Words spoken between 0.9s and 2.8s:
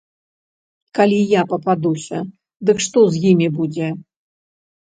Калі я пападуся, дык